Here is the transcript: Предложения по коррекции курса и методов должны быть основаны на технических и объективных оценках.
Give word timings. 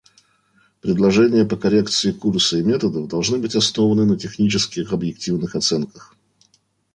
Предложения 0.81 1.45
по 1.45 1.57
коррекции 1.57 2.11
курса 2.11 2.57
и 2.57 2.63
методов 2.63 3.07
должны 3.07 3.37
быть 3.37 3.53
основаны 3.55 4.03
на 4.05 4.17
технических 4.17 4.91
и 4.91 4.95
объективных 4.95 5.53
оценках. 5.55 6.17